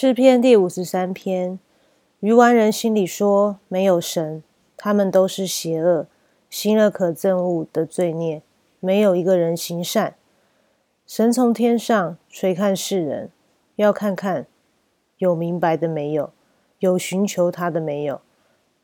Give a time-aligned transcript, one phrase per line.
[0.00, 1.58] 诗篇第五十三篇：
[2.20, 4.44] 愚顽人心里说，没有神，
[4.76, 6.06] 他们都是邪恶，
[6.48, 8.40] 行了可憎恶的罪孽，
[8.78, 10.14] 没有一个人行善。
[11.04, 13.32] 神从天上垂看世人，
[13.74, 14.46] 要看看
[15.16, 16.30] 有明白的没有，
[16.78, 18.20] 有寻求他的没有。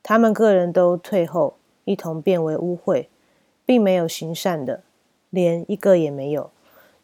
[0.03, 1.55] 他们个人都退后，
[1.85, 3.07] 一同变为污秽，
[3.65, 4.83] 并没有行善的，
[5.31, 6.51] 连一个也没有。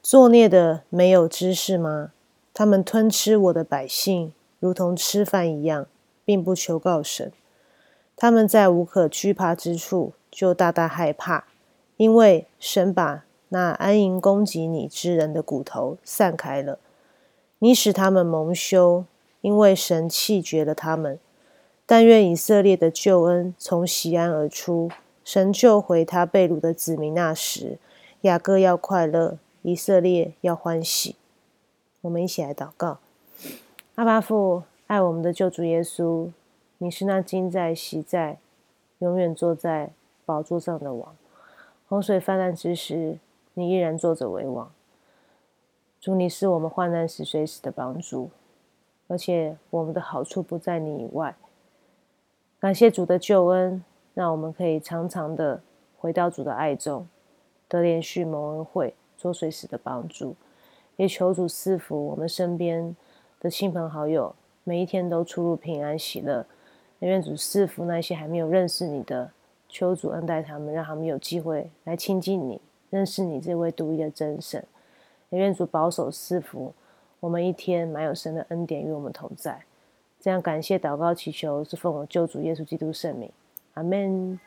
[0.02, 2.11] 作孽的没有知识吗？
[2.61, 5.86] 他们吞吃我的百姓，如同吃饭一样，
[6.26, 7.32] 并不求告神。
[8.14, 11.46] 他们在无可惧怕之处，就大大害怕，
[11.96, 16.79] 因为神把那安营攻击你之人的骨头散开了。
[17.61, 19.07] 你使他们蒙羞，
[19.40, 21.18] 因为神弃绝了他们。
[21.86, 24.90] 但愿以色列的救恩从西安而出，
[25.24, 27.79] 神救回他被掳的子民那时，
[28.21, 31.16] 雅各要快乐，以色列要欢喜。
[32.03, 32.98] 我们一起来祷告，
[33.97, 36.31] 阿巴父，爱我们的救主耶稣，
[36.78, 38.38] 你是那今在、昔在、
[39.00, 39.91] 永远坐在
[40.24, 41.14] 宝座上的王。
[41.91, 43.19] 洪水泛滥之时，
[43.52, 44.72] 你依然坐着为王。
[46.00, 48.30] 主，你是我们患难时随时的帮助，
[49.08, 51.36] 而且我们的好处不在你以外。
[52.58, 55.61] 感谢主的救恩，让我们可以常常的
[55.98, 57.06] 回到主的爱中，
[57.69, 60.34] 得连续蒙恩惠，做随时的帮助。
[61.00, 62.94] 也求主赐福我们身边
[63.40, 64.34] 的亲朋好友，
[64.64, 66.44] 每一天都出入平安喜乐。
[66.98, 69.30] 也愿主赐福那些还没有认识你的，
[69.66, 74.62] 求主恩待他们，让他们有机会来亲近你，认识你这位独一的真神。
[75.30, 76.74] 也愿主保守赐福
[77.18, 79.58] 我们一天，满有神的恩典与我们同在。
[80.20, 83.30] 这样感谢祷告祈求，是奉我救主耶稣基督圣名，
[83.72, 84.38] 阿门。